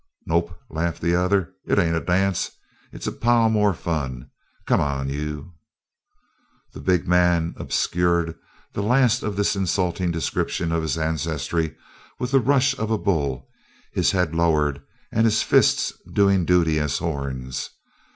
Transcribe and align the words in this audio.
"Nope," 0.25 0.57
laughed 0.71 0.99
the 1.03 1.13
other. 1.15 1.51
"It 1.67 1.77
ain't 1.77 1.95
a 1.95 1.99
dance. 1.99 2.49
It's 2.91 3.05
a 3.05 3.11
pile 3.11 3.49
more 3.49 3.71
fun. 3.71 4.31
Come 4.65 4.81
on 4.81 5.09
you" 5.09 5.51
The 6.73 6.79
big 6.79 7.07
man 7.07 7.53
obscured 7.55 8.33
the 8.73 8.81
last 8.81 9.21
of 9.21 9.35
the 9.35 9.47
insulting 9.55 10.09
description 10.09 10.71
of 10.71 10.81
his 10.81 10.97
ancestry 10.97 11.75
with 12.17 12.31
the 12.31 12.39
rush 12.39 12.75
of 12.79 12.89
a 12.89 12.97
bull, 12.97 13.47
his 13.93 14.09
head 14.09 14.33
lowered 14.33 14.81
and 15.11 15.23
his 15.25 15.43
fists 15.43 15.93
doing 16.11 16.45
duty 16.45 16.79
as 16.79 16.97
horns. 16.97 17.69